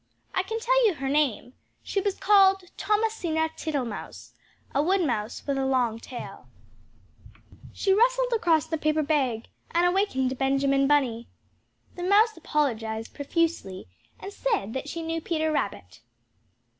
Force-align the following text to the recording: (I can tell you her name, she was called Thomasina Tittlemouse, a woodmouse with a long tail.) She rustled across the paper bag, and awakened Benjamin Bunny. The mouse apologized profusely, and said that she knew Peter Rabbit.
(I 0.33 0.41
can 0.41 0.59
tell 0.59 0.83
you 0.87 0.95
her 0.95 1.07
name, 1.09 1.53
she 1.83 2.01
was 2.01 2.17
called 2.17 2.63
Thomasina 2.75 3.51
Tittlemouse, 3.55 4.33
a 4.73 4.81
woodmouse 4.81 5.45
with 5.45 5.59
a 5.59 5.65
long 5.67 5.99
tail.) 5.99 6.47
She 7.71 7.93
rustled 7.93 8.33
across 8.33 8.65
the 8.65 8.79
paper 8.79 9.03
bag, 9.03 9.49
and 9.69 9.85
awakened 9.85 10.39
Benjamin 10.39 10.87
Bunny. 10.87 11.27
The 11.97 12.03
mouse 12.03 12.35
apologized 12.35 13.13
profusely, 13.13 13.87
and 14.19 14.33
said 14.33 14.73
that 14.73 14.89
she 14.89 15.03
knew 15.03 15.21
Peter 15.21 15.51
Rabbit. 15.51 16.01